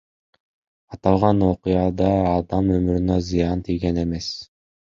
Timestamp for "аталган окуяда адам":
0.97-2.73